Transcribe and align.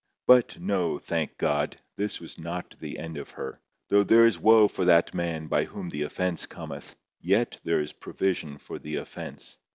But 0.25 0.59
no, 0.59 0.97
thank 0.97 1.37
God! 1.37 1.77
this 1.95 2.19
was 2.19 2.39
not 2.39 2.73
the 2.79 2.97
end 2.97 3.17
of 3.17 3.29
her. 3.29 3.59
Though 3.89 4.01
there 4.01 4.25
is 4.25 4.39
woe 4.39 4.67
for 4.67 4.83
that 4.85 5.13
man 5.13 5.45
by 5.45 5.63
whom 5.65 5.89
the 5.91 6.01
offence 6.01 6.47
cometh, 6.47 6.95
yet 7.19 7.57
there 7.63 7.81
is 7.81 7.93
provision 7.93 8.57
for 8.57 8.79
the 8.79 8.95
offence. 8.95 9.59